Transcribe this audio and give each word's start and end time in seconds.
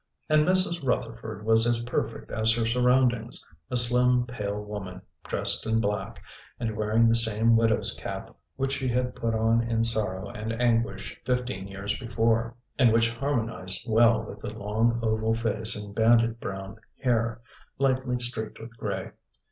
And 0.29 0.47
Mrs. 0.47 0.83
Rutherford 0.83 1.45
was 1.45 1.67
as 1.67 1.83
perfect 1.83 2.31
as 2.31 2.51
her 2.53 2.65
surroundings 2.65 3.47
a 3.69 3.77
slim, 3.77 4.25
pale 4.25 4.59
woman, 4.59 5.03
dressed 5.25 5.67
in 5.67 5.79
black, 5.79 6.23
and 6.59 6.75
wearing 6.75 7.07
the 7.07 7.15
same 7.15 7.55
widow's 7.55 7.93
cap 7.93 8.35
which 8.55 8.71
she 8.71 8.87
had 8.87 9.13
put 9.13 9.35
on 9.35 9.61
in 9.61 9.83
sorrow 9.83 10.27
and 10.29 10.59
anguish 10.59 11.21
fifteen 11.23 11.67
years 11.67 11.99
before 11.99 12.55
and 12.79 12.91
which 12.91 13.13
harmonised 13.13 13.83
well 13.87 14.23
with 14.23 14.39
the 14.39 14.49
long 14.49 14.97
oval 15.03 15.35
face 15.35 15.75
and 15.75 15.93
banded 15.93 16.39
brown 16.39 16.77
hair, 17.03 17.39
lightly 17.77 18.17
streaked 18.17 18.59
with 18.59 18.75
grey. 18.75 19.11